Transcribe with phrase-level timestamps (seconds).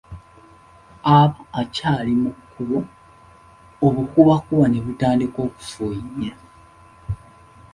[1.17, 2.77] Aba akyali mu kkubo,
[3.85, 6.37] obukubakuba ne butandika okufuuyirira.